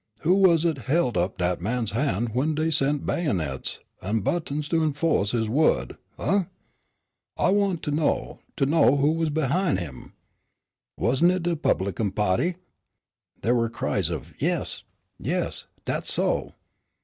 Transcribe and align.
Who 0.21 0.33
was 0.37 0.65
it 0.65 0.79
helt 0.89 1.15
up 1.15 1.37
dat 1.37 1.61
man's 1.61 1.91
han's 1.91 2.31
when 2.33 2.55
dey 2.55 2.71
sent 2.71 3.05
bayonets 3.05 3.81
an' 4.01 4.21
buttons 4.21 4.67
to 4.69 4.77
enfo'ce 4.77 5.31
his 5.33 5.47
word 5.47 5.95
umph? 6.17 6.47
I 7.37 7.51
want 7.51 7.83
to 7.83 7.91
to 8.57 8.65
know 8.65 8.97
who 8.97 9.11
was 9.11 9.29
behin' 9.29 9.77
him? 9.77 10.13
Wasn' 10.97 11.29
it 11.29 11.43
de 11.43 11.55
'Publican 11.55 12.09
pa'ty?" 12.13 12.55
There 13.43 13.53
were 13.53 13.69
cries 13.69 14.09
of 14.09 14.33
"Yes, 14.41 14.81
yes! 15.19 15.67
dat's 15.85 16.11
so!" 16.11 16.55